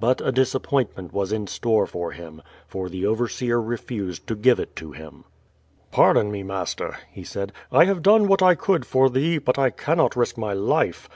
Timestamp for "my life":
10.36-11.06